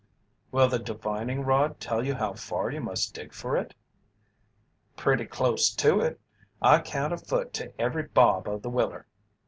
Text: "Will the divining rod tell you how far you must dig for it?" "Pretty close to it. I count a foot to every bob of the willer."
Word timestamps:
"Will 0.51 0.67
the 0.67 0.79
divining 0.79 1.41
rod 1.45 1.79
tell 1.79 2.03
you 2.03 2.15
how 2.15 2.33
far 2.33 2.71
you 2.71 2.81
must 2.81 3.13
dig 3.13 3.35
for 3.35 3.55
it?" 3.55 3.75
"Pretty 4.97 5.25
close 5.25 5.69
to 5.75 5.99
it. 5.99 6.19
I 6.59 6.79
count 6.79 7.13
a 7.13 7.17
foot 7.19 7.53
to 7.53 7.71
every 7.79 8.05
bob 8.07 8.47
of 8.49 8.63
the 8.63 8.69
willer." 8.71 9.05